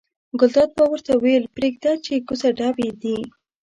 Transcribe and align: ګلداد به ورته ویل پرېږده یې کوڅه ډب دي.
ګلداد 0.39 0.69
به 0.77 0.83
ورته 0.89 1.13
ویل 1.15 1.45
پرېږده 1.55 1.91
یې 2.07 2.17
کوڅه 2.27 2.49
ډب 2.57 2.75
دي. 3.01 3.17